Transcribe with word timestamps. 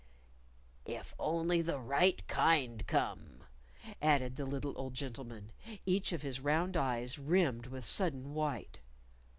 "If 0.87 1.13
only 1.19 1.61
the 1.61 1.77
right 1.77 2.27
kind 2.27 2.87
come!" 2.87 3.43
added 4.01 4.35
the 4.35 4.47
little 4.47 4.73
old 4.75 4.95
gentleman, 4.95 5.51
each 5.85 6.11
of 6.11 6.23
his 6.23 6.39
round 6.39 6.75
eyes 6.75 7.19
rimmed 7.19 7.67
with 7.67 7.85
sudden 7.85 8.33
white. 8.33 8.79